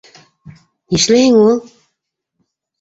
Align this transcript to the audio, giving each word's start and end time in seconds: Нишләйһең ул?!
Нишләйһең 0.95 1.39
ул?! 1.43 1.55